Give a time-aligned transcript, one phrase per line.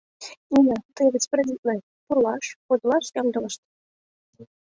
[0.51, 1.73] Нина, тый распорядитле:
[2.05, 3.61] пурлаш, подылаш ямдылышт.